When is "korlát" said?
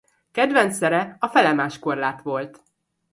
1.79-2.21